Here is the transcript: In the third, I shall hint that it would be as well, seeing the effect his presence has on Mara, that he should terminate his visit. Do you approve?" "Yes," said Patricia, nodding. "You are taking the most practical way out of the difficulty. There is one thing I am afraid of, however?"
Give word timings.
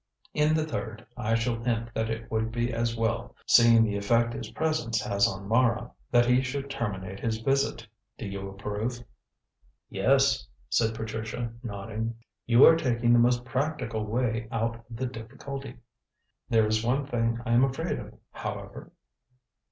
In 0.33 0.55
the 0.55 0.65
third, 0.65 1.05
I 1.15 1.35
shall 1.35 1.61
hint 1.63 1.93
that 1.93 2.09
it 2.09 2.31
would 2.31 2.51
be 2.51 2.73
as 2.73 2.95
well, 2.97 3.35
seeing 3.45 3.83
the 3.83 3.97
effect 3.97 4.33
his 4.33 4.49
presence 4.49 4.99
has 4.99 5.27
on 5.27 5.47
Mara, 5.47 5.91
that 6.09 6.25
he 6.25 6.41
should 6.41 6.71
terminate 6.71 7.19
his 7.19 7.37
visit. 7.37 7.85
Do 8.17 8.25
you 8.25 8.49
approve?" 8.49 9.03
"Yes," 9.91 10.47
said 10.71 10.95
Patricia, 10.95 11.53
nodding. 11.61 12.15
"You 12.47 12.65
are 12.65 12.75
taking 12.77 13.13
the 13.13 13.19
most 13.19 13.45
practical 13.45 14.03
way 14.03 14.47
out 14.51 14.73
of 14.77 14.85
the 14.89 15.05
difficulty. 15.05 15.77
There 16.49 16.65
is 16.65 16.83
one 16.83 17.05
thing 17.05 17.39
I 17.45 17.51
am 17.51 17.63
afraid 17.63 17.99
of, 17.99 18.11
however?" 18.31 18.91